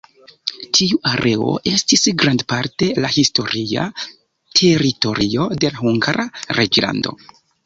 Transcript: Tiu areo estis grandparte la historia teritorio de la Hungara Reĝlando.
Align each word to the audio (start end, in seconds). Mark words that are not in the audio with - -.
Tiu 0.77 0.95
areo 1.09 1.51
estis 1.71 2.05
grandparte 2.23 2.87
la 3.05 3.11
historia 3.19 3.85
teritorio 4.61 5.47
de 5.61 5.73
la 5.77 5.85
Hungara 5.85 6.27
Reĝlando. 6.61 7.17